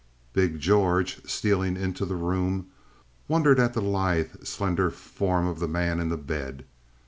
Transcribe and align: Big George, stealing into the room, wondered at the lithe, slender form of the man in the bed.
Big 0.33 0.59
George, 0.59 1.23
stealing 1.29 1.77
into 1.77 2.05
the 2.07 2.15
room, 2.15 2.71
wondered 3.27 3.59
at 3.59 3.75
the 3.75 3.81
lithe, 3.83 4.31
slender 4.43 4.89
form 4.89 5.45
of 5.45 5.59
the 5.59 5.67
man 5.67 5.99
in 5.99 6.09
the 6.09 6.17
bed. 6.17 6.65